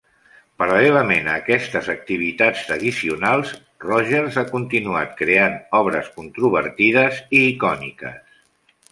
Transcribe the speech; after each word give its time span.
Paral·lelament 0.59 1.27
a 1.31 1.33
aquestes 1.41 1.89
activitats 1.93 2.63
addicionals, 2.75 3.51
Rogers 3.85 4.39
ha 4.41 4.43
continuat 4.53 5.13
creant 5.19 5.59
obres 5.81 6.09
controvertides 6.15 7.21
i 7.41 7.43
icòniques. 7.51 8.41